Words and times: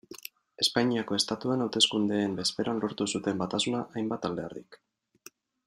Espainiako 0.63 1.17
Estatuan 1.17 1.61
hauteskundeen 1.65 2.33
bezperan 2.39 2.81
lortu 2.85 3.07
zuten 3.17 3.45
batasuna 3.45 3.83
hainbat 3.99 4.27
alderdik. 4.31 4.81